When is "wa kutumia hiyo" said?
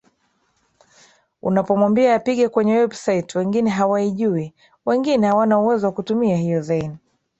5.87-6.61